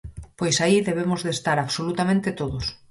Pois 0.39 0.55
aí 0.63 0.77
debemos 0.89 1.21
de 1.25 1.31
estar 1.37 1.57
absolutamente 1.59 2.29
todos. 2.41 2.65